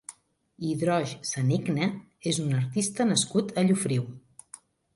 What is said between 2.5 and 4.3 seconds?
artista nascut a Llofriu.